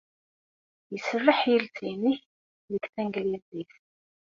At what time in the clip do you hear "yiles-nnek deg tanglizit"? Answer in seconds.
1.49-3.73